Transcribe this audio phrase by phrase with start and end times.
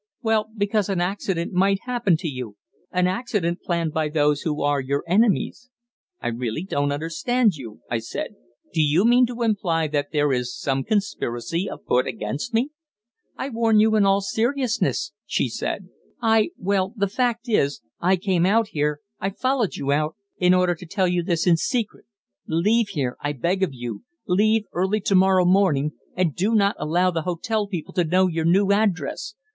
[0.23, 2.57] "Well, because an accident might happen to you
[2.91, 5.69] an accident planned by those who are your enemies."
[6.19, 8.33] "I really don't understand you," I said.
[8.73, 12.71] "Do you mean to imply that there is some conspiracy afoot against me?"
[13.37, 15.89] "I warn you in all seriousness," she said.
[16.19, 20.73] "I well, the fact is, I came out here I followed you out in order
[20.73, 22.05] to tell you this in secret.
[22.47, 27.11] Leave here, I beg of you; leave early to morrow morning, and do not allow
[27.11, 29.35] the hotel people to know your new address.